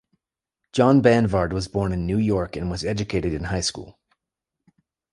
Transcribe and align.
John 0.73 1.03
Banvard 1.03 1.53
was 1.53 1.67
born 1.67 1.91
in 1.93 2.07
New 2.07 2.17
York 2.17 2.55
and 2.55 2.71
was 2.71 2.83
educated 2.83 3.35
in 3.35 3.43
high 3.43 3.61
school. 3.61 3.99